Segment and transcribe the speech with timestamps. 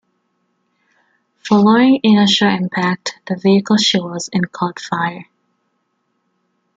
[1.47, 5.27] Following initial impact the vehicle she was in caught fire.